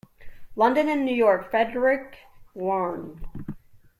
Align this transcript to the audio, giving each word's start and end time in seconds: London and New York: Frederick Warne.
London 0.55 0.89
and 0.89 1.05
New 1.05 1.13
York: 1.13 1.51
Frederick 1.51 2.17
Warne. 2.55 3.23